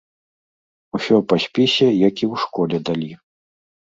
[0.99, 3.11] Усё па спісе, які ў школе далі.